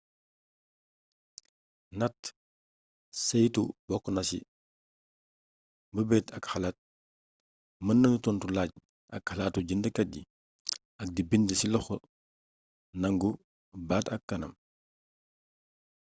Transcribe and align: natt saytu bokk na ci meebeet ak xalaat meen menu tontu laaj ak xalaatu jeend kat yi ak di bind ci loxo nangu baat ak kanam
natt 1.99 2.21
saytu 3.25 3.63
bokk 3.87 4.05
na 4.15 4.21
ci 4.29 4.39
meebeet 5.93 6.27
ak 6.37 6.43
xalaat 6.51 6.77
meen 7.85 7.99
menu 8.01 8.21
tontu 8.23 8.47
laaj 8.55 8.71
ak 9.15 9.21
xalaatu 9.29 9.59
jeend 9.67 9.85
kat 9.95 10.07
yi 10.15 10.21
ak 11.01 11.07
di 11.15 11.21
bind 11.29 11.47
ci 11.59 11.65
loxo 11.73 11.95
nangu 13.01 13.29
baat 13.87 14.05
ak 14.15 14.21
kanam 14.29 14.53